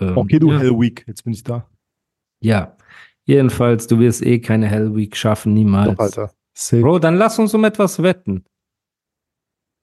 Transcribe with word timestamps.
Ähm, 0.00 0.16
Okay, 0.16 0.38
du 0.38 0.52
ja. 0.52 0.58
Hell 0.58 0.78
Week, 0.78 1.04
jetzt 1.06 1.24
bin 1.24 1.32
ich 1.32 1.42
da. 1.42 1.68
Ja. 2.40 2.76
Jedenfalls, 3.24 3.86
du 3.86 3.98
wirst 3.98 4.24
eh 4.24 4.38
keine 4.38 4.68
Hell 4.68 4.94
Week 4.94 5.16
schaffen, 5.16 5.52
niemals. 5.52 5.96
Doch, 5.96 6.04
Alter. 6.04 6.30
Safe. 6.54 6.80
Bro, 6.80 7.00
dann 7.00 7.16
lass 7.16 7.38
uns 7.38 7.52
um 7.54 7.64
etwas 7.64 8.02
wetten. 8.02 8.44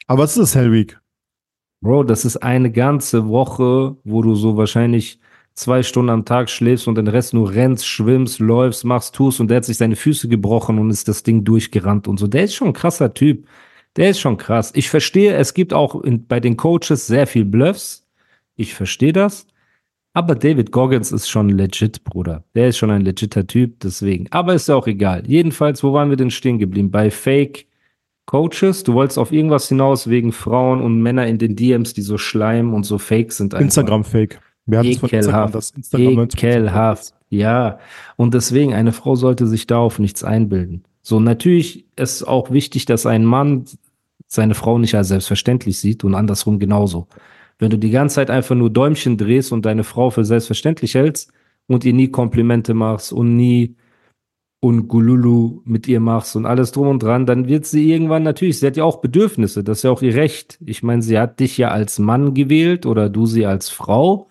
Aber 0.08 0.24
was 0.24 0.32
ist 0.32 0.40
das 0.40 0.56
Hell 0.56 0.72
Week? 0.72 1.00
Bro, 1.82 2.04
das 2.04 2.26
ist 2.26 2.38
eine 2.38 2.72
ganze 2.72 3.28
Woche, 3.28 3.98
wo 4.04 4.22
du 4.22 4.36
so 4.36 4.56
wahrscheinlich 4.58 5.20
zwei 5.54 5.84
Stunden 5.84 6.10
am 6.10 6.26
Tag 6.26 6.50
schläfst 6.50 6.88
und 6.88 6.96
den 6.96 7.08
Rest 7.08 7.34
nur 7.34 7.52
rennst, 7.52 7.86
schwimmst, 7.86 8.40
läufst, 8.40 8.86
machst, 8.86 9.16
tust 9.16 9.40
und 9.40 9.50
der 9.50 9.58
hat 9.58 9.66
sich 9.66 9.78
seine 9.78 9.96
Füße 9.96 10.28
gebrochen 10.28 10.80
und 10.80 10.90
ist 10.90 11.08
das 11.08 11.24
Ding 11.24 11.44
durchgerannt 11.44 12.08
und 12.08 12.18
so. 12.18 12.28
Der 12.28 12.46
ist 12.46 12.56
schon 12.56 12.70
ein 12.70 12.74
krasser 12.74 13.14
Typ. 13.14 13.48
Der 13.96 14.10
ist 14.10 14.20
schon 14.20 14.38
krass. 14.38 14.72
Ich 14.74 14.90
verstehe, 14.90 15.36
es 15.36 15.54
gibt 15.54 15.74
auch 15.74 16.02
in, 16.02 16.26
bei 16.26 16.40
den 16.40 16.58
Coaches 16.58 17.06
sehr 17.06 17.28
viel 17.28 17.46
Bluffs. 17.46 18.08
Ich 18.56 18.74
verstehe 18.74 19.14
das. 19.14 19.46
Aber 20.14 20.36
David 20.36 20.72
Goggins 20.72 21.12
ist 21.12 21.28
schon 21.28 21.50
legit, 21.50 22.04
Bruder. 22.04 22.44
Der 22.54 22.68
ist 22.68 22.78
schon 22.78 22.92
ein 22.92 23.02
legitter 23.02 23.48
Typ, 23.48 23.80
deswegen. 23.80 24.28
Aber 24.32 24.54
ist 24.54 24.68
ja 24.68 24.76
auch 24.76 24.86
egal. 24.86 25.24
Jedenfalls, 25.26 25.84
wo 25.84 25.92
waren 25.94 26.10
wir 26.10 26.18
denn 26.18 26.30
stehen 26.30 26.60
geblieben? 26.60 26.92
Bei 26.92 27.10
Fake 27.10 27.66
Coaches? 28.28 28.84
Du 28.84 28.94
wolltest 28.94 29.18
auf 29.18 29.32
irgendwas 29.32 29.68
hinaus 29.68 30.08
wegen 30.08 30.32
Frauen 30.32 30.82
und 30.82 31.02
Männer 31.02 31.26
in 31.26 31.40
den 31.40 31.56
DMs, 31.56 31.94
die 31.94 32.04
so 32.04 32.20
schleim 32.20 32.76
und 32.76 32.84
so 32.84 33.00
fake 33.00 33.32
sind. 33.32 33.56
Instagram-Fake. 33.56 34.40
Wir 34.68 34.80
hatten 34.80 34.90
es 34.90 35.00
von 35.00 35.10
Instagram, 35.10 35.52
das 35.52 35.72
Instagram 35.72 36.20
90% 36.20 36.38
Ekelhaft. 36.38 37.14
Ja. 37.30 37.80
Und 38.16 38.36
deswegen, 38.36 38.74
eine 38.74 38.92
Frau 38.92 39.16
sollte 39.16 39.48
sich 39.48 39.66
da 39.66 39.80
auf 39.80 39.98
nichts 39.98 40.24
einbilden. 40.24 40.84
So, 41.02 41.20
natürlich 41.20 41.86
ist 41.96 42.24
auch 42.24 42.52
wichtig, 42.52 42.86
dass 42.86 43.06
ein 43.06 43.26
Mann 43.26 43.66
seine 44.28 44.54
Frau 44.54 44.78
nicht 44.78 44.96
als 44.96 45.10
selbstverständlich 45.10 45.80
sieht 45.80 46.04
und 46.04 46.16
andersrum 46.16 46.60
genauso. 46.60 47.08
Wenn 47.64 47.70
du 47.70 47.80
die 47.80 47.92
ganze 47.92 48.16
Zeit 48.16 48.30
einfach 48.30 48.56
nur 48.56 48.70
Däumchen 48.70 49.16
drehst 49.16 49.54
und 49.54 49.66
deine 49.66 49.86
Frau 49.86 50.10
für 50.10 50.26
selbstverständlich 50.26 50.96
hältst 50.96 51.32
und 51.68 51.86
ihr 51.86 51.94
nie 51.94 52.10
Komplimente 52.10 52.74
machst 52.74 53.14
und 53.14 53.38
nie 53.38 53.78
und 54.60 54.90
Gululu 54.90 55.62
mit 55.64 55.88
ihr 55.88 56.02
machst 56.02 56.36
und 56.36 56.46
alles 56.46 56.74
drum 56.74 56.90
und 56.90 57.02
dran, 57.02 57.26
dann 57.26 57.48
wird 57.48 57.66
sie 57.66 57.90
irgendwann 57.90 58.24
natürlich, 58.24 58.60
sie 58.60 58.68
hat 58.68 58.76
ja 58.76 58.84
auch 58.84 59.00
Bedürfnisse, 59.00 59.64
das 59.64 59.78
ist 59.78 59.84
ja 59.84 59.92
auch 59.92 60.02
ihr 60.02 60.14
Recht. 60.14 60.60
Ich 60.66 60.84
meine, 60.84 61.02
sie 61.02 61.18
hat 61.18 61.40
dich 61.40 61.58
ja 61.58 61.70
als 61.70 62.00
Mann 62.00 62.34
gewählt 62.34 62.86
oder 62.86 63.08
du 63.08 63.26
sie 63.28 63.46
als 63.46 63.70
Frau, 63.70 64.30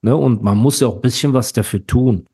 ne? 0.00 0.16
Und 0.16 0.42
man 0.42 0.56
muss 0.56 0.80
ja 0.80 0.88
auch 0.88 0.94
ein 0.94 1.02
bisschen 1.02 1.34
was 1.34 1.52
dafür 1.52 1.86
tun. 1.86 2.24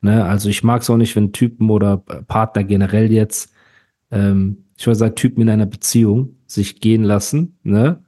Ne? 0.00 0.24
Also 0.24 0.48
ich 0.48 0.64
mag 0.64 0.82
es 0.82 0.90
auch 0.90 0.96
nicht, 0.96 1.14
wenn 1.14 1.32
Typen 1.32 1.70
oder 1.70 1.98
Partner 1.98 2.64
generell 2.64 3.12
jetzt, 3.12 3.52
ähm, 4.10 4.64
ich 4.76 4.88
würde 4.88 4.98
sagen, 4.98 5.14
Typen 5.14 5.42
in 5.42 5.50
einer 5.50 5.66
Beziehung 5.66 6.34
sich 6.48 6.80
gehen 6.80 7.04
lassen, 7.04 7.58
ne? 7.62 8.03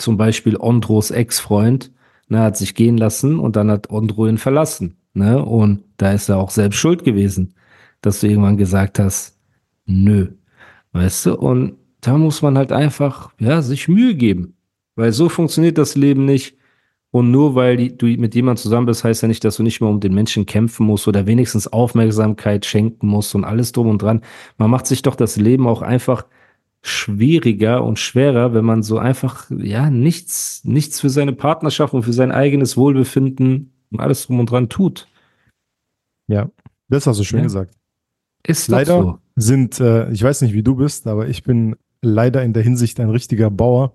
Zum 0.00 0.16
Beispiel 0.16 0.56
Ondros 0.56 1.10
Ex-Freund, 1.10 1.92
ne, 2.28 2.40
hat 2.40 2.56
sich 2.56 2.74
gehen 2.74 2.96
lassen 2.96 3.38
und 3.38 3.54
dann 3.56 3.70
hat 3.70 3.90
Ondro 3.90 4.26
ihn 4.26 4.38
verlassen, 4.38 4.96
ne? 5.12 5.44
Und 5.44 5.84
da 5.98 6.12
ist 6.12 6.30
er 6.30 6.38
auch 6.38 6.50
selbst 6.50 6.78
schuld 6.78 7.04
gewesen, 7.04 7.54
dass 8.00 8.20
du 8.20 8.28
irgendwann 8.28 8.56
gesagt 8.56 8.98
hast, 8.98 9.38
nö, 9.84 10.28
weißt 10.92 11.26
du? 11.26 11.34
Und 11.36 11.74
da 12.00 12.16
muss 12.16 12.40
man 12.40 12.56
halt 12.56 12.72
einfach, 12.72 13.30
ja, 13.38 13.60
sich 13.60 13.88
Mühe 13.88 14.14
geben, 14.14 14.54
weil 14.96 15.12
so 15.12 15.28
funktioniert 15.28 15.76
das 15.76 15.96
Leben 15.96 16.24
nicht. 16.24 16.56
Und 17.10 17.30
nur 17.30 17.54
weil 17.54 17.76
die, 17.76 17.98
du 17.98 18.06
mit 18.06 18.34
jemandem 18.34 18.62
zusammen 18.62 18.86
bist, 18.86 19.04
heißt 19.04 19.20
ja 19.20 19.28
nicht, 19.28 19.44
dass 19.44 19.56
du 19.56 19.62
nicht 19.62 19.82
mehr 19.82 19.90
um 19.90 20.00
den 20.00 20.14
Menschen 20.14 20.46
kämpfen 20.46 20.86
musst 20.86 21.08
oder 21.08 21.26
wenigstens 21.26 21.66
Aufmerksamkeit 21.66 22.64
schenken 22.64 23.08
musst 23.08 23.34
und 23.34 23.44
alles 23.44 23.72
drum 23.72 23.88
und 23.88 24.00
dran. 24.00 24.22
Man 24.56 24.70
macht 24.70 24.86
sich 24.86 25.02
doch 25.02 25.16
das 25.16 25.36
Leben 25.36 25.66
auch 25.66 25.82
einfach 25.82 26.24
schwieriger 26.82 27.84
und 27.84 27.98
schwerer, 27.98 28.54
wenn 28.54 28.64
man 28.64 28.82
so 28.82 28.98
einfach, 28.98 29.50
ja, 29.50 29.90
nichts, 29.90 30.64
nichts 30.64 31.00
für 31.00 31.10
seine 31.10 31.32
Partnerschaft 31.32 31.92
und 31.92 32.02
für 32.04 32.12
sein 32.12 32.32
eigenes 32.32 32.76
Wohlbefinden 32.76 33.72
und 33.90 34.00
alles 34.00 34.26
drum 34.26 34.40
und 34.40 34.50
dran 34.50 34.68
tut. 34.68 35.06
Ja, 36.28 36.50
das 36.88 37.06
hast 37.06 37.20
du 37.20 37.24
schön 37.24 37.40
Ja. 37.40 37.44
gesagt. 37.44 37.74
Ist 38.46 38.68
Leider 38.68 39.02
so. 39.02 39.18
sind, 39.36 39.78
äh, 39.80 40.10
ich 40.10 40.22
weiß 40.22 40.40
nicht, 40.42 40.54
wie 40.54 40.62
du 40.62 40.76
bist, 40.76 41.06
aber 41.06 41.28
ich 41.28 41.42
bin 41.42 41.76
leider 42.00 42.42
in 42.42 42.54
der 42.54 42.62
Hinsicht 42.62 42.98
ein 43.00 43.10
richtiger 43.10 43.50
Bauer. 43.50 43.94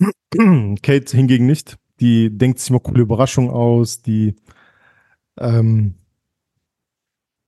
Kate 0.82 1.16
hingegen 1.16 1.46
nicht. 1.46 1.78
Die 2.00 2.36
denkt 2.36 2.58
sich 2.58 2.70
mal 2.70 2.80
coole 2.80 3.02
Überraschungen 3.02 3.50
aus, 3.50 4.02
die 4.02 4.34
ähm, 5.38 5.94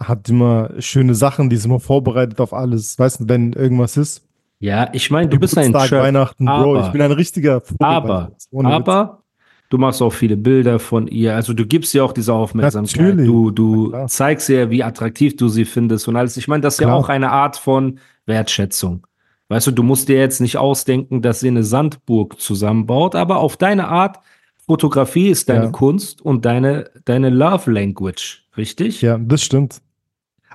hat 0.00 0.28
immer 0.28 0.70
schöne 0.80 1.16
Sachen, 1.16 1.50
die 1.50 1.56
ist 1.56 1.64
immer 1.64 1.80
vorbereitet 1.80 2.40
auf 2.40 2.52
alles. 2.52 2.96
Weißt 2.98 3.20
du, 3.20 3.28
wenn 3.28 3.52
irgendwas 3.52 3.96
ist. 3.96 4.22
Ja, 4.64 4.88
ich 4.94 5.10
meine, 5.10 5.28
du 5.28 5.38
bist 5.38 5.58
ein 5.58 5.72
Chef, 5.78 5.92
Weihnachten, 5.92 6.46
Bro, 6.46 6.52
aber- 6.76 6.86
ich 6.86 6.92
bin 6.92 7.02
ein 7.02 7.12
richtiger 7.12 7.60
Vogel, 7.60 7.84
aber, 7.86 8.28
Witz. 8.32 8.48
aber 8.64 9.22
du 9.68 9.76
machst 9.76 10.00
auch 10.00 10.12
viele 10.12 10.38
Bilder 10.38 10.78
von 10.78 11.06
ihr. 11.06 11.34
Also 11.34 11.52
du 11.52 11.66
gibst 11.66 11.92
ihr 11.94 12.02
auch 12.02 12.12
diese 12.12 12.32
Aufmerksamkeit. 12.32 12.96
Natürlich. 12.96 13.26
Du, 13.26 13.50
du 13.50 13.88
klar. 13.90 14.06
zeigst 14.06 14.48
ihr, 14.48 14.70
wie 14.70 14.82
attraktiv 14.82 15.36
du 15.36 15.48
sie 15.48 15.66
findest 15.66 16.08
und 16.08 16.16
alles. 16.16 16.38
Ich 16.38 16.48
meine, 16.48 16.62
das 16.62 16.74
ist 16.74 16.80
ja 16.80 16.86
Klar. 16.86 16.96
auch 16.96 17.10
eine 17.10 17.30
Art 17.30 17.58
von 17.58 17.98
Wertschätzung. 18.24 19.06
Weißt 19.48 19.66
du, 19.66 19.70
du 19.70 19.82
musst 19.82 20.08
dir 20.08 20.16
jetzt 20.18 20.40
nicht 20.40 20.56
ausdenken, 20.56 21.20
dass 21.20 21.40
sie 21.40 21.48
eine 21.48 21.62
Sandburg 21.62 22.40
zusammenbaut, 22.40 23.14
aber 23.16 23.40
auf 23.40 23.58
deine 23.58 23.88
Art, 23.88 24.20
Fotografie 24.66 25.28
ist 25.28 25.50
deine 25.50 25.64
Ja. 25.66 25.70
Kunst 25.72 26.22
und 26.22 26.46
deine, 26.46 26.90
deine 27.04 27.28
Love 27.28 27.70
Language, 27.70 28.46
richtig? 28.56 29.02
Ja, 29.02 29.18
das 29.18 29.42
stimmt. 29.42 29.82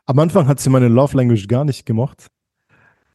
Am 0.08 0.18
Anfang 0.18 0.48
hat 0.48 0.60
sie 0.60 0.72
meine 0.72 0.88
Love 0.88 1.16
Language 1.16 1.48
gar 1.48 1.64
nicht 1.64 1.86
gemocht. 1.86 2.26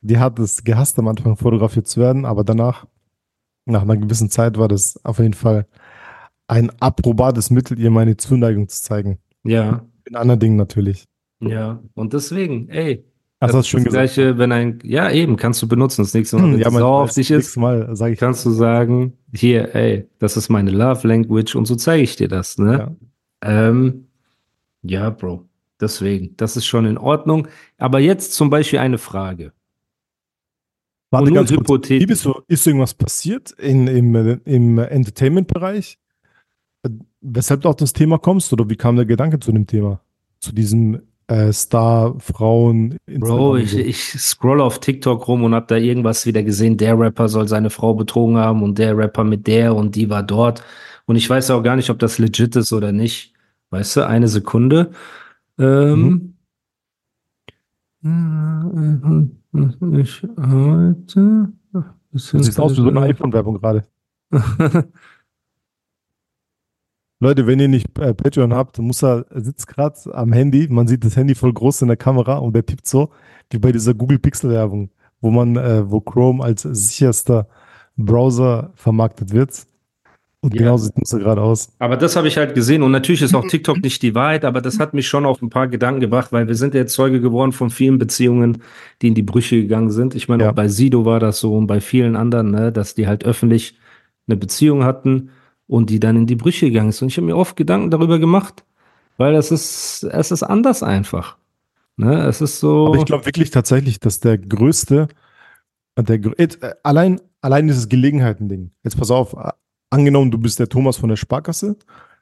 Die 0.07 0.19
hat 0.19 0.39
es 0.39 0.63
gehasst, 0.65 0.99
am 0.99 1.09
Anfang 1.09 1.37
fotografiert 1.37 1.87
zu 1.87 1.99
werden, 2.01 2.25
aber 2.27 2.45
danach, 2.45 2.87
nach 3.65 3.83
einer 3.83 3.97
gewissen 3.97 4.29
Zeit, 4.31 4.59
war 4.59 4.69
das 4.69 5.03
auf 5.05 5.19
jeden 5.19 5.33
Fall 5.35 5.67
ein 6.47 6.71
approbates 6.81 7.51
Mittel, 7.51 7.79
ihr 7.81 7.91
meine 7.91 8.17
Zuneigung 8.19 8.69
zu 8.69 8.83
zeigen. 8.83 9.19
Ja, 9.45 9.85
In 10.07 10.15
anderen 10.17 10.41
Dingen 10.41 10.57
natürlich. 10.57 11.07
ja. 11.41 11.83
Und 11.95 12.13
deswegen, 12.13 12.69
ey. 12.69 13.05
Das 13.41 13.51
das 13.51 13.57
hast 13.59 13.67
du 13.67 13.71
schön 13.71 13.79
ist 13.81 13.87
das 13.87 13.93
gesagt. 13.93 14.15
Gleiche, 14.15 14.39
wenn 14.39 14.53
ein, 14.53 14.79
ja, 14.85 15.11
eben, 15.11 15.37
kannst 15.37 15.61
du 15.63 15.69
benutzen. 15.69 16.03
Das 16.03 16.15
nächste 16.15 16.37
Mal, 16.37 16.53
wenn 16.53 16.59
ja, 16.61 16.71
sauer 16.71 17.01
auf 17.03 17.09
das 17.09 17.15
dich 17.17 17.31
ist, 17.31 17.57
Mal 17.57 17.95
sage 17.97 18.13
ich. 18.15 18.19
kannst 18.19 18.45
du 18.47 18.51
sagen, 18.51 19.15
hier, 19.35 19.75
ey, 19.75 20.07
das 20.19 20.37
ist 20.37 20.49
meine 20.51 20.71
Love 20.71 21.07
Language 21.09 21.55
und 21.57 21.65
so 21.67 21.77
zeige 21.77 22.03
ich 22.03 22.17
dir 22.17 22.29
das, 22.29 22.59
ne? 22.59 22.95
Ja. 23.43 23.69
Ähm, 23.69 24.07
ja, 24.83 25.11
Bro. 25.11 25.47
Deswegen, 25.81 26.35
das 26.37 26.57
ist 26.57 26.67
schon 26.67 26.87
in 26.87 26.97
Ordnung. 26.99 27.49
Aber 27.79 27.99
jetzt 28.01 28.33
zum 28.35 28.49
Beispiel 28.51 28.79
eine 28.79 28.99
Frage. 28.99 29.53
Warte 31.15 31.27
Und 31.27 31.33
nur 31.35 31.37
ganz 31.39 31.51
kurz. 31.51 31.61
hypothetisch. 31.61 32.03
Wie 32.03 32.07
bist 32.07 32.25
du, 32.25 32.35
ist 32.49 32.67
irgendwas 32.67 32.95
passiert 32.95 33.53
in, 33.53 33.87
im, 33.87 34.15
äh, 34.15 34.39
im 34.45 34.79
Entertainment-Bereich, 34.79 35.99
äh, 36.83 36.91
weshalb 37.21 37.63
du 37.63 37.69
auf 37.69 37.77
das 37.77 37.93
Thema 37.93 38.19
kommst 38.19 38.53
oder 38.53 38.69
wie 38.69 38.77
kam 38.77 38.97
der 38.97 39.07
Gedanke 39.07 39.39
zu 39.39 39.53
dem 39.53 39.67
Thema? 39.67 40.01
Zu 40.41 40.53
diesem 40.53 41.01
äh, 41.29 41.53
Star, 41.53 42.15
Frauen, 42.19 42.97
Bro, 43.07 43.53
und 43.53 43.61
ich, 43.61 43.77
ich 43.79 43.99
scroll 43.99 44.61
auf 44.61 44.81
TikTok 44.81 45.27
rum 45.27 45.45
und 45.45 45.55
hab 45.55 45.69
da 45.69 45.77
irgendwas 45.77 46.27
wieder 46.27 46.43
gesehen. 46.43 46.77
Der 46.77 46.99
Rapper 46.99 47.29
soll 47.29 47.49
seine 47.49 47.71
Frau 47.71 47.95
betrogen 47.95 48.37
haben 48.37 48.63
und 48.63 48.79
der 48.79 48.97
Rapper 48.97 49.25
mit 49.25 49.47
der 49.47 49.75
und 49.75 49.95
die 49.95 50.11
war 50.11 50.23
dort. 50.23 50.63
Und 51.07 51.17
ich 51.17 51.31
weiß 51.31 51.51
auch 51.51 51.63
gar 51.63 51.77
nicht, 51.77 51.91
ob 51.91 51.99
das 51.99 52.19
legit 52.19 52.57
ist 52.57 52.73
oder 52.73 52.93
nicht. 52.93 53.33
Weißt 53.71 53.97
du, 53.97 54.07
eine 54.07 54.29
Sekunde. 54.29 54.91
Ähm, 55.59 56.35
ich 59.55 60.23
heute. 60.37 61.53
Du 61.73 62.19
siehst 62.19 62.61
aus 62.61 62.73
wie 62.73 62.83
so 62.83 62.89
eine 62.89 63.01
iPhone-Werbung 63.01 63.61
gerade. 63.61 63.87
Leute, 67.21 67.47
wenn 67.47 67.61
ihr 67.61 67.69
nicht 67.69 67.99
äh, 67.99 68.13
Patreon 68.13 68.53
habt, 68.53 68.79
Musa 68.79 69.25
sitzt 69.31 69.67
gerade 69.67 69.97
am 70.13 70.33
Handy, 70.33 70.69
man 70.69 70.87
sieht 70.87 71.05
das 71.05 71.17
Handy 71.17 71.35
voll 71.35 71.53
groß 71.53 71.83
in 71.83 71.89
der 71.89 71.97
Kamera 71.97 72.39
und 72.39 72.55
der 72.55 72.67
tippt 72.67 72.87
so, 72.87 73.11
wie 73.51 73.59
bei 73.59 73.73
dieser 73.73 73.95
Google 73.95 74.19
Pixel-Werbung, 74.19 74.91
wo 75.21 75.31
man, 75.31 75.57
äh, 75.57 75.91
wo 75.91 76.01
Chrome 76.01 76.43
als 76.45 76.63
sicherster 76.63 77.49
Browser 77.97 78.73
vermarktet 78.75 79.33
wird. 79.33 79.67
Und 80.45 80.53
Ja. 80.53 80.59
genau 80.59 80.77
sieht 80.77 80.95
Musa 80.99 81.17
gerade 81.17 81.41
aus. 81.41 81.71
Aber 81.79 81.97
das 81.97 82.17
habe 82.17 82.29
ich 82.29 82.37
halt 82.37 82.55
gesehen 82.55 82.83
und 82.83 82.91
natürlich 82.91 83.23
ist 83.23 83.35
auch 83.35 83.47
TikTok 83.47 83.79
nicht 83.83 84.03
die 84.03 84.15
Wahrheit, 84.15 84.45
aber 84.45 84.61
das 84.61 84.79
hat 84.79 84.93
mich 84.93 85.09
schon 85.09 85.25
auf 85.25 85.41
ein 85.41 85.49
paar 85.49 85.69
Gedanken 85.69 86.01
gebracht, 86.01 86.33
weil 86.33 86.47
wir 86.47 86.55
sind 86.55 86.75
ja 86.75 86.81
jetzt 86.81 86.93
Zeuge 86.93 87.23
geworden 87.23 87.53
von 87.53 87.71
vielen 87.71 87.99
Beziehungen, 87.99 88.59
die 89.01 89.09
in 89.09 89.15
die 89.15 89.23
Brüche 89.23 89.57
gegangen 89.57 89.91
sind. 89.91 90.15
Ich 90.15 90.29
meine, 90.29 90.45
Ja. 90.45 90.51
auch 90.51 90.55
bei 90.55 90.69
Sido 90.69 91.07
war 91.07 91.19
das 91.19 91.41
so 91.41 91.57
und 91.57 91.67
bei 91.67 91.81
vielen 91.81 92.15
anderen, 92.15 92.51
ne, 92.51 92.71
dass 92.73 92.95
die 92.95 93.07
halt 93.07 93.25
öffentlich 93.25 93.79
eine 94.29 94.37
Beziehung 94.37 94.85
hatten 94.85 95.31
und 95.67 95.89
die 95.89 95.99
dann 95.99 96.15
in 96.17 96.27
die 96.27 96.37
Brüche 96.37 96.67
gegangen 96.67 96.91
ist. 96.91 97.01
Und 97.01 97.09
ich 97.09 97.17
habe 97.17 97.27
mir 97.27 97.37
oft 97.39 97.57
Gedanken 97.57 97.91
darüber 97.91 98.19
gemacht, 98.19 98.65
weil 99.17 99.35
es 99.37 99.51
ist, 99.51 100.03
es 100.05 100.31
ist 100.31 100.43
anders 100.43 100.83
einfach. 100.83 101.39
Ne? 101.97 102.27
Es 102.27 102.43
ist 102.43 102.61
so. 102.61 102.89
Aber 102.89 102.97
ich 102.99 103.07
glaube 103.07 103.25
wirklich 103.25 103.51
tatsächlich, 103.51 103.99
dass 103.99 104.21
der 104.21 104.37
größte, 104.37 105.09
der, 105.97 106.21
äh, 106.39 106.49
allein, 106.83 107.19
allein 107.41 107.67
dieses 107.67 107.89
Gelegenheitending. 107.89 108.73
Jetzt 108.83 108.99
pass 108.99 109.11
auf, 109.11 109.35
angenommen, 109.95 110.31
du 110.31 110.39
bist 110.39 110.59
der 110.59 110.69
Thomas 110.69 110.97
von 110.97 111.09
der 111.09 111.17
Sparkasse, 111.17 111.77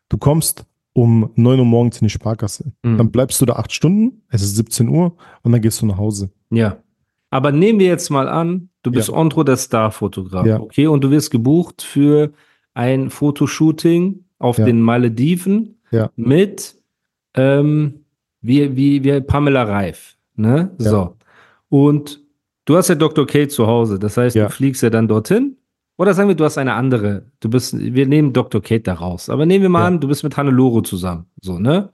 du 0.09 0.19
kommst 0.19 0.67
um 0.93 1.31
9 1.37 1.59
Uhr 1.59 1.65
morgens 1.65 2.01
in 2.01 2.07
die 2.07 2.11
Sparkasse. 2.11 2.73
Mhm. 2.83 2.99
Dann 2.99 3.11
bleibst 3.11 3.41
du 3.41 3.47
da 3.47 3.55
acht 3.55 3.73
Stunden, 3.73 4.23
es 4.29 4.43
ist 4.43 4.57
17 4.57 4.89
Uhr 4.89 5.17
und 5.43 5.53
dann 5.53 5.61
gehst 5.61 5.81
du 5.81 5.87
nach 5.87 5.97
Hause. 5.97 6.31
Ja. 6.51 6.79
Aber 7.31 7.51
nehmen 7.51 7.79
wir 7.79 7.87
jetzt 7.87 8.11
mal 8.11 8.29
an, 8.29 8.69
du 8.83 8.91
bist 8.91 9.09
ja. 9.09 9.15
Andro 9.15 9.43
der 9.43 9.57
Starfotograf, 9.57 10.47
ja. 10.47 10.61
okay, 10.61 10.87
und 10.87 11.03
du 11.03 11.11
wirst 11.11 11.31
gebucht 11.31 11.83
für 11.83 12.33
ein 12.75 13.09
Fotoshooting 13.09 14.25
auf 14.39 14.59
ja. 14.59 14.67
den 14.67 14.83
Malediven 14.83 15.81
ja. 15.91 16.11
mit 16.17 16.77
ähm, 17.35 18.05
wie, 18.43 18.77
wie, 18.77 19.03
wie 19.03 19.21
Pamela 19.23 19.63
Reif. 19.63 20.17
Ne? 20.37 20.73
So. 20.77 21.17
Und 21.69 22.21
du 22.67 22.77
hast 22.77 22.89
ja 22.89 22.95
Dr. 22.95 23.27
Kate 23.27 23.49
zu 23.49 23.67
Hause, 23.67 23.99
das 23.99 24.17
heißt, 24.17 24.37
du 24.37 24.51
fliegst 24.51 24.83
ja 24.83 24.91
dann 24.91 25.09
dorthin 25.09 25.57
oder 26.03 26.15
sagen 26.15 26.29
wir, 26.29 26.35
du 26.35 26.45
hast 26.45 26.59
eine 26.59 26.75
andere. 26.75 27.27
Du 27.39 27.49
bist, 27.49 27.79
wir 27.79 28.07
nehmen 28.07 28.33
Dr. 28.33 28.61
Kate 28.61 28.83
da 28.83 28.95
raus. 28.95 29.31
Aber 29.31 29.47
nehmen 29.47 29.63
wir 29.63 29.69
mal 29.69 29.83
ja. 29.83 29.87
an, 29.87 30.01
du 30.01 30.09
bist 30.09 30.25
mit 30.25 30.37
Hannelore 30.37 30.83
zusammen. 30.83 31.27
So, 31.41 31.61
ne? 31.61 31.91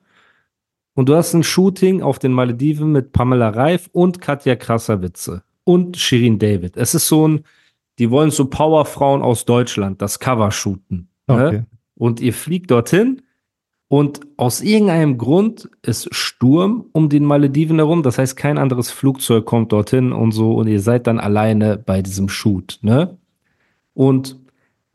Und 0.94 1.10
du 1.10 1.14
hast 1.14 1.34
ein 1.34 1.42
Shooting 1.42 2.00
auf 2.00 2.18
den 2.18 2.32
Malediven 2.32 2.90
mit 2.90 3.12
Pamela 3.12 3.50
Reif 3.50 3.90
und 3.92 4.22
Katja 4.22 4.56
Krasavitze 4.56 5.42
und 5.64 5.98
Shirin 5.98 6.38
David. 6.38 6.78
Es 6.78 6.94
ist 6.94 7.06
so 7.06 7.28
ein, 7.28 7.44
die 7.98 8.10
wollen 8.10 8.30
so 8.30 8.46
Powerfrauen 8.46 9.20
aus 9.20 9.44
Deutschland 9.44 10.00
das 10.00 10.18
Cover 10.18 10.50
shooten. 10.52 11.10
Ne? 11.26 11.46
Okay. 11.46 11.62
Und 11.94 12.20
ihr 12.20 12.32
fliegt 12.32 12.70
dorthin 12.70 13.20
und 13.88 14.22
aus 14.38 14.62
irgendeinem 14.62 15.18
Grund 15.18 15.68
ist 15.82 16.08
Sturm 16.14 16.86
um 16.92 17.10
den 17.10 17.26
Malediven 17.26 17.76
herum. 17.76 18.02
Das 18.02 18.16
heißt, 18.16 18.38
kein 18.38 18.56
anderes 18.56 18.90
Flugzeug 18.90 19.44
kommt 19.44 19.70
dorthin 19.72 20.12
und 20.12 20.32
so 20.32 20.54
und 20.54 20.66
ihr 20.66 20.80
seid 20.80 21.06
dann 21.06 21.20
alleine 21.20 21.76
bei 21.76 22.00
diesem 22.00 22.30
Shoot, 22.30 22.78
ne? 22.80 23.18
Und 23.98 24.38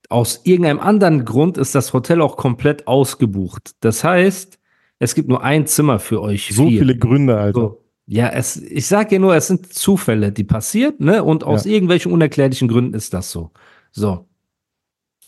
aus 0.07 0.45
irgendeinem 0.45 0.79
anderen 0.79 1.25
Grund 1.25 1.57
ist 1.57 1.75
das 1.75 1.91
Hotel 1.91 2.21
auch 2.21 2.37
komplett 2.37 2.87
ausgebucht. 2.87 3.75
Das 3.81 4.01
heißt, 4.05 4.57
es 4.99 5.13
gibt 5.13 5.27
nur 5.27 5.43
ein 5.43 5.67
Zimmer 5.67 5.99
für 5.99 6.21
euch. 6.21 6.51
So 6.53 6.69
vier. 6.69 6.79
viele 6.79 6.97
Gründe, 6.97 7.37
Alter. 7.37 7.59
So. 7.59 7.83
Ja, 8.05 8.29
es, 8.29 8.55
ich 8.55 8.87
sage 8.87 9.15
ja 9.15 9.19
nur, 9.19 9.35
es 9.35 9.47
sind 9.47 9.73
Zufälle, 9.73 10.31
die 10.31 10.45
passiert, 10.45 11.01
ne? 11.01 11.21
Und 11.21 11.43
aus 11.43 11.65
ja. 11.65 11.71
irgendwelchen 11.71 12.13
unerklärlichen 12.13 12.69
Gründen 12.69 12.93
ist 12.93 13.13
das 13.13 13.29
so. 13.29 13.51
So. 13.91 14.25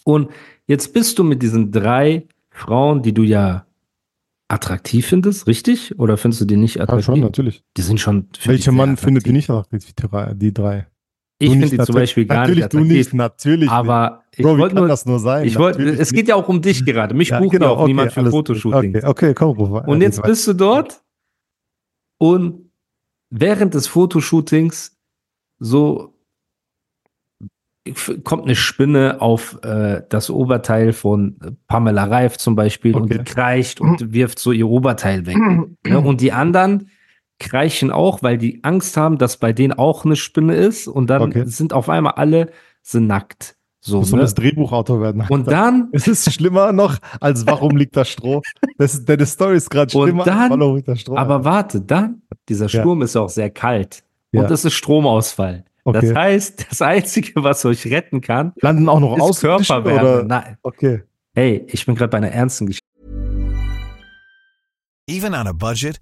Und 0.06 0.30
jetzt 0.68 0.94
bist 0.94 1.20
du 1.20 1.26
mit 1.26 1.44
diesen 1.44 1.74
drei 1.74 2.30
Frauen, 2.52 3.04
die 3.04 3.14
du 3.14 3.24
ja 3.24 3.66
attraktiv 4.48 5.06
findest, 5.06 5.48
richtig? 5.48 6.00
Oder 6.00 6.16
findest 6.16 6.40
du 6.40 6.46
die 6.46 6.56
nicht 6.56 6.80
attraktiv? 6.80 7.08
Ja, 7.08 7.14
schon, 7.14 7.20
natürlich. 7.20 7.66
Die 7.76 7.82
sind 7.82 8.00
schon. 8.00 8.30
Welcher 8.46 8.72
Mann 8.72 8.96
findet 8.96 9.26
die 9.26 9.34
nicht 9.34 9.50
attraktiv, 9.50 9.94
die 10.38 10.54
drei? 10.54 10.88
Ich 11.38 11.50
finde 11.50 11.70
die 11.70 11.78
zum 11.78 11.96
Beispiel 11.96 12.26
gar 12.26 12.48
natürlich 12.48 12.58
nicht 12.58 12.66
attraktiv. 12.66 12.90
Du 12.90 12.98
nicht, 12.98 13.14
natürlich 13.14 13.70
aber 13.70 14.24
ich 14.32 14.46
wollte 14.46 14.76
nur, 14.76 14.88
das 14.88 15.06
nur 15.06 15.20
sein? 15.20 15.46
Ich 15.46 15.58
wollte, 15.58 15.84
es 15.84 16.12
geht 16.12 16.28
ja 16.28 16.36
auch 16.36 16.48
um 16.48 16.62
dich 16.62 16.86
gerade. 16.86 17.14
Mich 17.14 17.30
ja, 17.30 17.40
bucht 17.40 17.52
genau, 17.52 17.66
ja 17.66 17.72
auch 17.72 17.80
okay, 17.80 17.88
niemand 17.88 18.14
für 18.14 18.30
Fotoshooting. 18.30 18.96
Okay, 18.96 19.06
okay, 19.06 19.34
komm, 19.34 19.58
ruf 19.58 19.84
Und 19.86 20.02
jetzt 20.02 20.22
bist 20.24 20.48
du 20.48 20.54
dort 20.54 21.02
und 22.18 22.72
während 23.30 23.74
des 23.74 23.88
Fotoshootings 23.88 24.98
so 25.60 26.14
kommt 28.24 28.46
eine 28.46 28.56
Spinne 28.56 29.22
auf 29.22 29.60
äh, 29.64 30.02
das 30.10 30.30
Oberteil 30.30 30.92
von 30.92 31.38
Pamela 31.68 32.06
Reif 32.06 32.38
zum 32.38 32.56
Beispiel 32.56 32.96
okay. 32.96 33.02
und 33.02 33.14
die 33.14 33.24
kreischt 33.24 33.80
und 33.80 34.12
wirft 34.14 34.40
so 34.40 34.52
ihr 34.52 34.68
Oberteil 34.68 35.26
weg. 35.26 35.38
ne? 35.86 36.00
Und 36.00 36.22
die 36.22 36.32
anderen 36.32 36.90
kreichen 37.40 37.92
auch, 37.92 38.24
weil 38.24 38.38
die 38.38 38.64
Angst 38.64 38.98
haben, 38.98 39.18
dass 39.18 39.38
bei 39.38 39.54
denen 39.54 39.74
auch 39.74 40.06
eine 40.06 40.16
Spinne 40.16 40.56
ist 40.56 40.88
und 40.88 41.10
dann 41.10 41.22
okay. 41.22 41.44
sind 41.46 41.74
auf 41.74 41.90
einmal 41.90 42.14
alle 42.14 42.52
sind 42.82 43.08
nackt. 43.08 43.56
So, 43.82 44.02
sollst 44.02 44.38
ne? 44.38 44.44
Drehbuchautor 44.44 45.00
werden. 45.00 45.26
Und 45.30 45.48
dann. 45.48 45.90
Es 45.92 46.08
ist 46.08 46.34
schlimmer 46.34 46.72
noch, 46.72 46.98
als 47.20 47.46
warum 47.46 47.78
liegt 47.78 47.96
das 47.96 48.10
Stroh. 48.10 48.42
Das, 48.80 49.06
deine 49.06 49.28
Story 49.28 49.58
ist 49.58 49.70
gerade 49.70 49.92
schlimmer, 49.92 50.24
dann, 50.24 50.52
als 50.52 50.60
warum 50.60 50.76
liegt 50.78 50.88
das 50.88 51.02
Stroh. 51.02 51.16
Aber 51.16 51.46
warte, 51.46 51.82
dann, 51.82 52.24
dieser 52.50 52.68
Sturm 52.68 53.00
ja. 53.00 53.06
ist 53.06 53.16
auch 53.16 53.30
sehr 53.30 53.52
kalt. 53.52 54.04
Und 54.34 54.42
ja. 54.42 54.50
es 54.50 54.66
ist 54.66 54.74
Stromausfall. 54.74 55.66
Okay. 55.84 56.02
Das 56.02 56.16
heißt, 56.16 56.66
das 56.72 56.82
Einzige, 56.82 57.44
was 57.44 57.64
euch 57.64 57.86
retten 57.86 58.22
kann, 58.22 58.54
landen 58.60 58.90
auch 58.90 59.00
noch 59.00 59.20
aus 59.20 59.42
Körperwärme. 59.42 60.26
Nein. 60.28 60.58
Okay. 60.64 61.04
Hey, 61.36 61.64
ich 61.68 61.86
bin 61.86 61.94
gerade 61.94 62.10
bei 62.10 62.18
einer 62.18 62.32
ernsten 62.32 62.66
Geschichte. 62.66 62.88
Even 65.08 65.36
on 65.36 65.46
a 65.46 65.54
budget, 65.54 66.02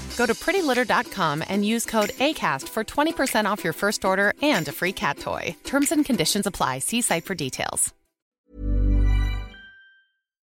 Go 0.21 0.27
to 0.27 0.35
prettylitter.com 0.35 1.43
and 1.49 1.65
use 1.65 1.83
code 1.87 2.11
ACAST 2.19 2.69
for 2.69 2.83
20% 2.83 3.47
off 3.49 3.63
your 3.63 3.73
first 3.73 4.05
order 4.05 4.33
and 4.43 4.67
a 4.67 4.71
free 4.71 4.93
cat 4.93 5.17
toy. 5.17 5.55
Terms 5.63 5.91
and 5.91 6.05
conditions 6.05 6.45
apply. 6.45 6.79
See 6.79 7.01
site 7.01 7.25
for 7.25 7.35
details. 7.35 7.91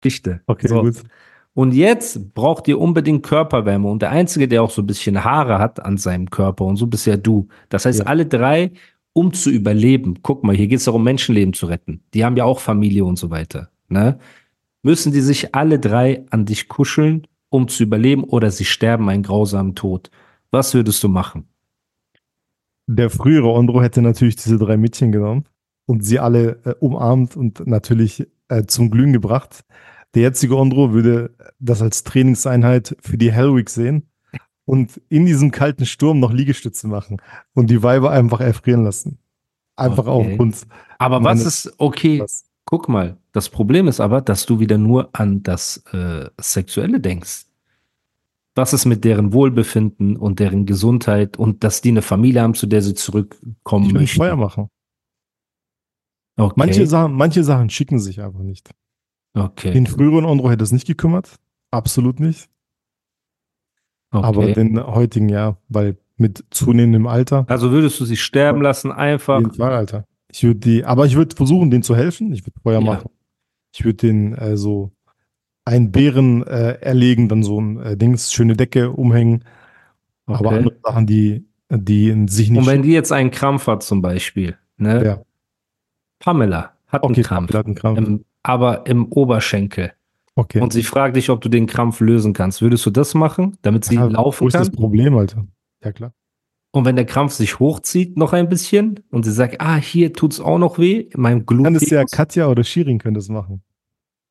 Geschichte. 0.02 0.42
Okay, 0.46 0.68
so. 0.68 0.84
gut. 0.84 1.02
Und 1.56 1.74
jetzt 1.74 2.36
braucht 2.36 2.68
ihr 2.68 2.80
unbedingt 2.80 3.24
Körperwärme. 3.24 3.88
Und 3.88 4.04
der 4.04 4.12
Einzige, 4.12 4.48
der 4.48 4.62
auch 4.62 4.70
so 4.70 4.84
ein 4.84 4.86
bisschen 4.86 5.24
Haare 5.24 5.58
hat 5.58 5.84
an 5.84 5.98
seinem 5.98 6.30
Körper, 6.30 6.66
und 6.66 6.76
so 6.76 6.86
bist 6.86 7.08
ja 7.08 7.18
du. 7.18 7.48
Das 7.70 7.86
heißt, 7.86 8.02
ja. 8.02 8.06
alle 8.06 8.28
drei 8.28 8.72
um 9.14 9.34
zu 9.34 9.50
überleben, 9.50 10.20
guck 10.22 10.44
mal, 10.44 10.56
hier 10.56 10.68
geht 10.68 10.80
es 10.80 10.86
darum, 10.86 11.04
Menschenleben 11.04 11.54
zu 11.54 11.66
retten. 11.66 12.02
Die 12.14 12.24
haben 12.24 12.38
ja 12.38 12.44
auch 12.44 12.60
Familie 12.60 13.06
und 13.06 13.18
so 13.18 13.32
weiter. 13.32 13.70
Ne? 13.88 14.20
Müssen 14.84 15.12
die 15.12 15.22
sich 15.22 15.56
alle 15.56 15.80
drei 15.80 16.26
an 16.30 16.46
dich 16.46 16.68
kuscheln, 16.68 17.26
um 17.56 17.68
zu 17.68 17.84
überleben, 17.84 18.24
oder 18.24 18.52
sie 18.52 18.66
sterben 18.66 19.10
einen 19.10 19.24
grausamen 19.24 19.76
Tod? 19.76 20.12
Was 20.52 20.74
würdest 20.74 21.04
du 21.04 21.10
machen? 21.10 21.48
Der 22.88 23.10
frühere 23.10 23.50
Ondro 23.50 23.82
hätte 23.82 24.02
natürlich 24.02 24.36
diese 24.36 24.58
drei 24.58 24.78
Mädchen 24.78 25.12
genommen 25.12 25.46
und 25.86 26.06
sie 26.06 26.20
alle 26.20 26.62
äh, 26.66 26.76
umarmt 26.80 27.36
und 27.36 27.66
natürlich 27.66 28.28
äh, 28.48 28.66
zum 28.66 28.92
Glühen 28.92 29.14
gebracht. 29.14 29.66
Der 30.14 30.22
jetzige 30.22 30.56
Ondro 30.56 30.94
würde 30.94 31.36
das 31.60 31.82
als 31.82 32.04
Trainingseinheit 32.04 32.96
für 33.02 33.18
die 33.18 33.32
Hell 33.32 33.56
Week 33.56 33.70
sehen 33.70 34.04
und 34.66 35.02
in 35.10 35.26
diesem 35.26 35.52
kalten 35.52 35.86
Sturm 35.86 36.20
noch 36.20 36.32
Liegestütze 36.32 36.88
machen 36.88 37.18
und 37.54 37.70
die 37.70 37.84
Weiber 37.84 38.12
einfach 38.12 38.40
erfrieren 38.40 38.84
lassen. 38.84 39.20
Einfach 39.76 40.08
okay. 40.08 40.32
aufgrund. 40.32 40.68
Aber 41.00 41.24
was 41.24 41.46
ist, 41.46 41.74
okay, 41.78 42.22
was? 42.22 42.46
guck 42.66 42.88
mal, 42.88 43.18
das 43.36 43.50
Problem 43.50 43.90
ist 43.90 44.00
aber, 44.00 44.22
dass 44.22 44.46
du 44.46 44.62
wieder 44.62 44.78
nur 44.78 45.10
an 45.12 45.44
das 45.44 45.84
äh, 45.92 46.30
Sexuelle 46.40 47.02
denkst. 47.02 47.48
Was 48.56 48.72
ist 48.72 48.86
mit 48.86 49.04
deren 49.04 49.34
Wohlbefinden 49.34 50.16
und 50.16 50.40
deren 50.40 50.66
Gesundheit 50.66 51.36
und 51.36 51.66
dass 51.66 51.82
die 51.82 51.90
eine 51.90 52.02
Familie 52.02 52.44
haben, 52.44 52.54
zu 52.54 52.66
der 52.66 52.82
sie 52.82 52.94
zurückkommen 52.94 53.88
ich 53.88 53.94
will 53.94 54.02
möchten? 54.02 54.18
Feuer 54.18 54.38
machen. 54.38 54.70
Okay. 56.38 56.54
Manche, 56.56 56.88
Sachen, 56.88 57.12
manche 57.12 57.44
Sachen 57.44 57.70
schicken 57.70 58.00
sich 58.00 58.22
einfach 58.22 58.40
nicht. 58.40 58.70
Okay. 59.34 59.74
Den 59.74 59.86
früheren 59.86 60.26
Andro 60.26 60.50
hätte 60.50 60.64
es 60.64 60.72
nicht 60.72 60.88
gekümmert. 60.88 61.36
Absolut 61.72 62.22
nicht. 62.22 62.48
Okay. 64.12 64.26
Aber 64.26 64.46
den 64.54 64.82
heutigen 64.82 65.28
ja, 65.28 65.58
weil 65.68 65.98
mit 66.16 66.46
zunehmendem 66.52 67.08
Alter. 67.08 67.44
Also 67.50 67.72
würdest 67.72 68.00
du 68.00 68.06
sie 68.06 68.16
sterben 68.16 68.62
lassen, 68.62 68.94
einfach? 68.94 69.36
Auf 69.36 69.42
jeden 69.42 69.56
Fall, 69.56 69.74
Alter. 69.74 70.08
Ich 70.32 70.42
würde 70.42 70.62
die, 70.62 70.86
aber 70.86 71.06
ich 71.06 71.18
würde 71.18 71.36
versuchen, 71.36 71.70
denen 71.70 71.84
zu 71.84 71.98
helfen. 71.98 72.32
Ich 72.32 72.46
würde 72.46 72.62
Feuer 72.62 72.80
ja. 72.80 72.86
machen. 72.86 73.10
Ich 73.78 73.84
würde 73.84 73.98
den 73.98 74.34
äh, 74.36 74.56
so 74.56 74.92
einen 75.66 75.92
Bären 75.92 76.46
äh, 76.48 76.78
erlegen, 76.80 77.28
dann 77.28 77.44
so 77.44 77.60
ein 77.60 77.80
äh, 77.82 77.98
Dings, 77.98 78.32
schöne 78.32 78.56
Decke 78.56 78.92
umhängen. 78.92 79.44
Okay. 80.28 80.40
Aber 80.40 80.52
andere 80.52 80.76
Sachen, 80.82 81.06
die 81.08 81.46
die 81.70 82.26
sich 82.28 82.50
nicht. 82.50 82.60
Und 82.60 82.68
wenn 82.68 82.84
die 82.84 82.92
jetzt 82.92 83.12
einen 83.12 83.32
Krampf 83.32 83.68
hat 83.68 83.84
zum 83.84 84.02
Beispiel, 84.02 84.56
ne? 84.78 85.04
Ja. 85.04 85.22
Pamela 86.20 86.72
hat 86.88 87.04
Okay, 87.04 87.16
einen 87.16 87.24
Krampf, 87.24 87.54
hat 87.54 87.66
einen 87.66 87.76
Krampf. 87.76 87.98
Im, 87.98 88.26
aber 88.44 88.86
im 88.86 89.06
Oberschenkel. 89.12 89.92
okay. 90.36 90.62
Und 90.62 90.72
sie 90.74 90.84
fragt 90.84 91.16
dich, 91.18 91.30
ob 91.30 91.42
du 91.42 91.50
den 91.50 91.66
Krampf 91.66 92.00
lösen 92.00 92.34
kannst. 92.34 92.62
Würdest 92.62 92.86
du 92.86 92.92
das 92.92 93.14
machen, 93.14 93.58
damit 93.64 93.84
sie 93.86 93.96
Ja, 93.96 94.06
laufen 94.06 94.44
Wo 94.44 94.48
ist 94.48 94.54
das 94.54 94.70
kann? 94.70 94.78
Problem, 94.78 95.18
Alter? 95.18 95.46
Ja, 95.84 95.92
klar. 95.92 96.14
Und 96.76 96.84
wenn 96.84 96.98
der 96.98 97.06
Krampf 97.06 97.32
sich 97.32 97.58
hochzieht 97.60 98.18
noch 98.18 98.34
ein 98.34 98.50
bisschen 98.50 99.00
und 99.10 99.24
sie 99.24 99.32
sagt, 99.32 99.62
ah, 99.62 99.78
hier 99.78 100.12
tut's 100.12 100.42
auch 100.42 100.58
noch 100.58 100.78
weh, 100.78 101.08
in 101.10 101.22
meinem 101.22 101.46
Kann 101.46 101.74
es 101.76 101.90
ja 101.90 102.00
Gluteus. 102.02 102.12
Katja 102.12 102.48
oder 102.50 102.66
Shirin 102.66 102.98
können 103.00 103.14
das 103.16 103.30
machen. 103.30 103.64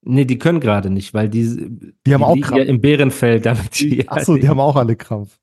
Nee, 0.02 0.26
die 0.26 0.36
können 0.38 0.60
gerade 0.60 0.90
nicht, 0.90 1.14
weil 1.14 1.30
die, 1.30 1.94
Die 2.06 2.12
haben 2.12 2.22
auch 2.22 2.34
liegen 2.34 2.46
Krampf. 2.46 2.58
ja 2.58 2.64
im 2.68 2.82
Bärenfeld, 2.82 3.46
damit 3.46 3.80
die, 3.80 4.06
Achso, 4.06 4.36
die 4.36 4.46
haben 4.46 4.60
auch 4.60 4.76
alle 4.76 4.94
Krampf. 4.94 5.38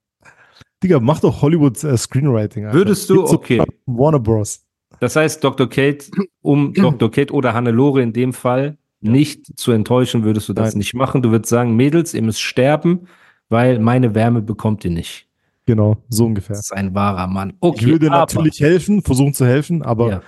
Digga, 0.83 0.99
mach 0.99 1.19
doch 1.21 1.41
Hollywood 1.41 1.83
äh, 1.83 1.97
Screenwriting. 1.97 2.65
Alter. 2.65 2.77
Würdest 2.77 3.09
du? 3.09 3.15
Gib 3.15 3.27
so 3.29 3.33
Okay. 3.33 3.63
Warner 3.87 4.19
Bros. 4.19 4.63
Das 4.99 5.15
heißt, 5.15 5.43
Dr. 5.43 5.67
Kate, 5.67 6.05
um 6.43 6.71
Dr. 6.75 7.09
Kate 7.09 7.33
oder 7.33 7.55
Hannelore 7.55 8.03
in 8.03 8.13
dem 8.13 8.31
Fall 8.31 8.77
nicht 8.99 9.57
zu 9.59 9.71
enttäuschen, 9.71 10.23
würdest 10.23 10.47
du 10.49 10.53
das 10.53 10.73
Nein. 10.73 10.77
nicht 10.77 10.93
machen. 10.93 11.23
Du 11.23 11.31
würdest 11.31 11.49
sagen, 11.49 11.75
Mädels, 11.75 12.13
ihr 12.13 12.21
müsst 12.21 12.41
sterben, 12.41 13.07
weil 13.49 13.79
meine 13.79 14.13
Wärme 14.13 14.43
bekommt 14.43 14.85
ihr 14.85 14.91
nicht. 14.91 15.27
Genau, 15.65 15.97
so 16.09 16.25
ungefähr. 16.25 16.55
Das 16.55 16.65
ist 16.65 16.73
ein 16.73 16.93
wahrer 16.95 17.27
Mann. 17.27 17.53
Okay, 17.59 17.79
ich 17.85 17.87
würde 17.87 18.07
aber, 18.07 18.19
natürlich 18.19 18.59
helfen, 18.59 19.01
versuchen 19.03 19.33
zu 19.33 19.45
helfen, 19.45 19.83
aber 19.83 20.09
Ja. 20.09 20.21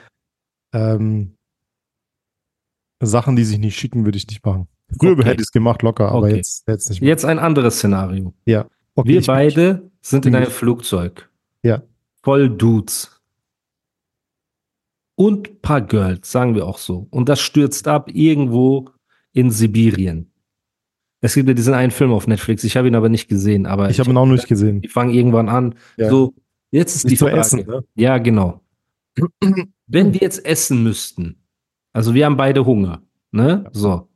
ähm, 0.73 1.35
Sachen, 3.01 3.35
die 3.35 3.43
sich 3.43 3.57
nicht 3.57 3.75
schicken, 3.77 4.05
würde 4.05 4.17
ich 4.17 4.27
nicht 4.27 4.45
machen. 4.45 4.67
Früher 4.99 5.13
Okay. 5.13 5.23
hätte 5.25 5.41
ich 5.41 5.47
es 5.47 5.51
gemacht, 5.51 5.81
locker, 5.81 6.09
aber 6.09 6.27
Okay. 6.27 6.35
jetzt, 6.37 6.67
jetzt 6.67 6.89
nicht 6.89 7.01
mehr. 7.01 7.09
Jetzt 7.09 7.25
ein 7.25 7.39
anderes 7.39 7.77
Szenario. 7.77 8.33
Okay, 8.95 9.09
Wir 9.09 9.21
beide 9.23 9.91
sind 10.01 10.25
in 10.25 10.33
bin 10.33 10.41
einem 10.41 10.51
Flugzeug. 10.51 11.29
Ja. 11.63 11.81
Voll 12.21 12.49
Dudes. 12.49 13.19
Und 15.15 15.61
paar 15.61 15.81
Girls, 15.81 16.31
sagen 16.31 16.55
wir 16.55 16.65
auch 16.67 16.77
so. 16.77 17.07
Und 17.11 17.27
das 17.29 17.39
stürzt 17.39 17.87
ab 17.87 18.09
irgendwo 18.13 18.89
in 19.31 19.51
Sibirien. 19.51 20.31
Es 21.25 21.35
gibt 21.35 21.47
ja 21.47 21.53
diesen 21.53 21.73
einen 21.73 21.91
Film 21.91 22.11
auf 22.11 22.27
Netflix, 22.27 22.63
ich 22.65 22.75
habe 22.75 22.87
ihn 22.89 22.95
aber 22.95 23.07
nicht 23.07 23.29
gesehen, 23.29 23.65
aber 23.65 23.89
Ich 23.89 23.99
habe 23.99 24.09
ihn 24.11 24.17
auch 24.17 24.25
noch 24.25 24.33
nicht 24.33 24.47
gesehen. 24.47 24.81
die 24.81 24.89
fangen 24.89 25.13
irgendwann 25.13 25.47
an. 25.47 25.75
Ja. 25.95 26.09
So, 26.09 26.33
jetzt 26.71 26.95
ist 26.97 27.05
die 27.05 27.11
Nicht 27.11 27.19
zu 27.19 27.25
Frage. 27.25 27.39
essen, 27.39 27.65
ne? 27.65 27.83
Ja, 27.95 28.17
genau. 28.17 28.59
Wenn 29.87 30.13
wir 30.13 30.19
jetzt 30.21 30.45
essen 30.45 30.83
müssten, 30.83 31.37
also 31.93 32.13
wir 32.13 32.25
haben 32.25 32.35
beide 32.37 32.65
Hunger, 32.65 33.01
ne? 33.31 33.65
So. 33.71 34.09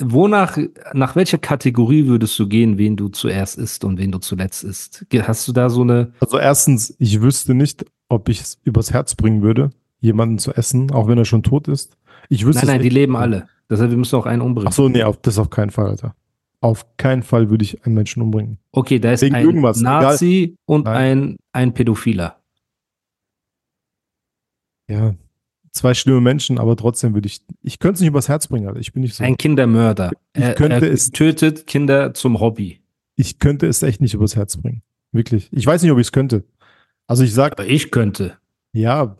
Wonach, 0.00 0.56
nach 0.94 1.16
welcher 1.16 1.38
Kategorie 1.38 2.06
würdest 2.06 2.38
du 2.38 2.48
gehen, 2.48 2.78
wen 2.78 2.96
du 2.96 3.08
zuerst 3.08 3.58
isst 3.58 3.84
und 3.84 3.98
wen 3.98 4.10
du 4.12 4.18
zuletzt 4.18 4.64
isst? 4.64 5.04
Hast 5.22 5.46
du 5.48 5.52
da 5.52 5.68
so 5.70 5.82
eine, 5.82 6.12
Also 6.20 6.38
erstens, 6.38 6.94
ich 6.98 7.20
wüsste 7.20 7.54
nicht, 7.54 7.84
ob 8.08 8.28
ich 8.28 8.40
es 8.40 8.58
übers 8.64 8.92
Herz 8.92 9.14
bringen 9.14 9.42
würde, 9.42 9.70
jemanden 10.00 10.38
zu 10.38 10.52
essen, 10.52 10.90
auch 10.92 11.08
wenn 11.08 11.18
er 11.18 11.24
schon 11.24 11.42
tot 11.42 11.68
ist. 11.68 11.96
Ich 12.28 12.46
wüsste 12.46 12.64
nein, 12.66 12.76
nein, 12.76 12.82
die 12.82 12.88
leben 12.88 13.16
alle. 13.16 13.48
Deshalb, 13.68 13.90
wir 13.90 13.96
müssen 13.98 14.16
auch 14.16 14.26
einen 14.26 14.40
umbringen. 14.42 14.68
Ach 14.68 14.72
so, 14.72 14.88
nee, 14.88 15.02
auf, 15.02 15.18
das 15.20 15.38
auf 15.38 15.50
keinen 15.50 15.70
Fall, 15.70 15.88
Alter. 15.88 16.14
Auf 16.62 16.96
keinen 16.96 17.22
Fall 17.22 17.50
würde 17.50 17.64
ich 17.64 17.84
einen 17.84 17.94
Menschen 17.94 18.22
umbringen. 18.22 18.58
Okay, 18.70 18.98
da 18.98 19.12
ist 19.12 19.20
wegen 19.22 19.34
ein 19.34 19.44
irgendwas, 19.44 19.80
Nazi 19.80 20.56
und 20.64 20.84
Nein. 20.84 20.96
ein, 20.96 21.36
ein 21.52 21.74
Pädophiler. 21.74 22.40
Ja, 24.88 25.14
zwei 25.72 25.94
schlimme 25.94 26.20
Menschen, 26.20 26.58
aber 26.58 26.76
trotzdem 26.76 27.14
würde 27.14 27.26
ich, 27.26 27.40
ich 27.62 27.78
könnte 27.78 27.94
es 27.94 28.00
nicht 28.00 28.08
übers 28.08 28.28
Herz 28.28 28.46
bringen, 28.46 28.66
Alter. 28.68 28.80
Ich 28.80 28.92
bin 28.92 29.02
nicht 29.02 29.14
so. 29.14 29.24
Ein 29.24 29.36
Kindermörder. 29.36 30.10
Ich 30.34 30.42
er, 30.42 30.54
könnte 30.54 30.86
er 30.86 30.92
es- 30.92 31.10
tötet 31.10 31.66
Kinder 31.66 32.14
zum 32.14 32.40
Hobby. 32.40 32.80
ich 33.16 33.38
könnte 33.38 33.66
es 33.66 33.82
echt 33.82 34.00
nicht 34.00 34.14
übers 34.14 34.36
Herz 34.36 34.56
bringen. 34.56 34.82
Wirklich. 35.12 35.48
Ich 35.52 35.66
weiß 35.66 35.82
nicht, 35.82 35.92
ob 35.92 35.98
ich 35.98 36.06
es 36.06 36.12
könnte. 36.12 36.44
Also 37.06 37.24
ich 37.24 37.34
sag, 37.34 37.52
Aber 37.52 37.66
ich 37.66 37.90
könnte. 37.90 38.38
ja, 38.72 39.16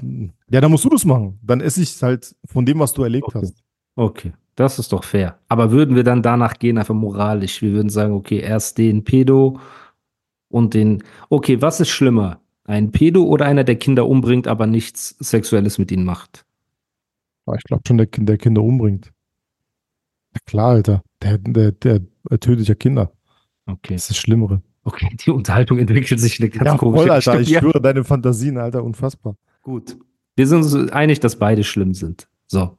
ja, 0.50 0.60
dann 0.60 0.70
musst 0.70 0.84
du 0.84 0.88
das 0.88 1.04
machen. 1.04 1.38
Dann 1.42 1.60
esse 1.60 1.82
ich 1.82 2.00
halt 2.02 2.34
von 2.46 2.64
dem, 2.64 2.78
was 2.78 2.92
du 2.92 3.02
erlebt 3.02 3.26
Okay. 3.28 3.40
hast. 3.42 3.62
Okay, 3.94 4.32
das 4.54 4.78
ist 4.78 4.92
doch 4.92 5.04
fair. 5.04 5.38
Aber 5.48 5.70
würden 5.70 5.96
wir 5.96 6.04
dann 6.04 6.22
danach 6.22 6.58
gehen, 6.58 6.78
einfach 6.78 6.94
moralisch? 6.94 7.62
Wir 7.62 7.72
würden 7.72 7.88
sagen, 7.88 8.12
okay, 8.12 8.40
erst 8.40 8.78
den 8.78 9.04
Pedo 9.04 9.58
und 10.48 10.74
den. 10.74 11.02
Okay, 11.28 11.60
was 11.62 11.80
ist 11.80 11.88
schlimmer? 11.90 12.40
Ein 12.64 12.92
Pedo 12.92 13.24
oder 13.24 13.46
einer, 13.46 13.64
der 13.64 13.76
Kinder 13.76 14.06
umbringt, 14.06 14.46
aber 14.46 14.66
nichts 14.66 15.16
Sexuelles 15.20 15.78
mit 15.78 15.90
ihnen 15.90 16.04
macht? 16.04 16.44
Aber 17.46 17.56
ich 17.56 17.64
glaube 17.64 17.82
schon, 17.86 17.96
der, 17.98 18.06
der 18.06 18.38
Kinder 18.38 18.62
umbringt. 18.62 19.12
Ja 20.34 20.40
klar, 20.46 20.70
Alter. 20.70 21.02
Der, 21.22 21.38
der, 21.38 21.72
der, 21.72 22.00
der 22.30 22.40
tötet 22.40 22.68
ja 22.68 22.74
Kinder. 22.74 23.12
Okay. 23.66 23.94
Das 23.94 24.02
ist 24.02 24.10
das 24.10 24.16
Schlimmere. 24.18 24.62
Okay, 24.84 25.08
die 25.24 25.30
Unterhaltung 25.30 25.78
entwickelt 25.78 26.18
sich 26.20 26.38
in 26.40 26.44
eine 26.44 26.50
ganz 26.50 26.66
Ja, 26.66 26.76
komische 26.76 27.02
voll, 27.02 27.10
Alter. 27.10 27.40
Ich 27.40 27.56
schwöre, 27.56 27.80
deine 27.80 28.04
Fantasien, 28.04 28.58
Alter, 28.58 28.82
unfassbar. 28.84 29.36
gut. 29.62 29.96
Wir 30.34 30.46
sind 30.46 30.62
uns 30.62 30.74
einig, 30.92 31.20
dass 31.20 31.36
beide 31.38 31.62
schlimm 31.62 31.92
sind. 31.94 32.26
So. 32.46 32.78